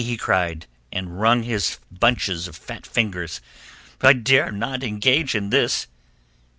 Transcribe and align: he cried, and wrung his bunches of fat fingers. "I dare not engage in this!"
he 0.03 0.17
cried, 0.17 0.65
and 0.91 1.21
wrung 1.21 1.43
his 1.43 1.77
bunches 1.91 2.47
of 2.47 2.55
fat 2.55 2.87
fingers. 2.87 3.39
"I 4.01 4.13
dare 4.13 4.51
not 4.51 4.81
engage 4.83 5.35
in 5.35 5.51
this!" 5.51 5.85